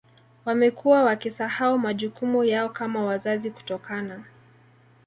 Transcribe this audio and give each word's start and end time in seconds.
Wamekuwa 0.45 1.03
wakisahau 1.03 1.79
majukumu 1.79 2.43
yao 2.43 2.69
kama 2.69 3.05
wazazi 3.05 3.51
kutokana 3.51 4.23